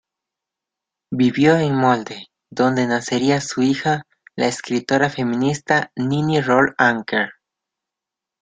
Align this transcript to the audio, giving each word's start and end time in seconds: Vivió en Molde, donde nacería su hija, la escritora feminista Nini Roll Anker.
Vivió 1.13 1.57
en 1.57 1.75
Molde, 1.75 2.31
donde 2.49 2.87
nacería 2.87 3.39
su 3.39 3.61
hija, 3.61 4.07
la 4.35 4.47
escritora 4.47 5.11
feminista 5.11 5.91
Nini 5.95 6.41
Roll 6.41 6.73
Anker. 6.79 7.33